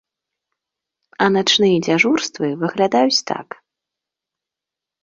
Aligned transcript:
А 1.25 1.27
начныя 1.35 1.77
дзяжурствы 1.85 2.47
выглядаюць 2.63 3.23
так. 3.35 3.47